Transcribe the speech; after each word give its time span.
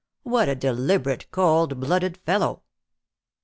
"What 0.23 0.49
a 0.49 0.55
deliberate, 0.55 1.29
cold 1.29 1.79
blooded 1.79 2.17
fellow 2.17 2.63